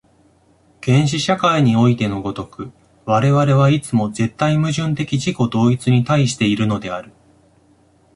[0.83, 2.71] 原始社会においての如く、
[3.05, 7.11] 我々はいつも絶対矛盾的自己同一に対しているのである。